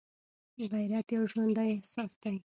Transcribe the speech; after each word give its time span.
غیرت 0.71 1.07
یو 1.15 1.23
ژوندی 1.31 1.67
احساس 1.75 2.11
دی 2.21 2.35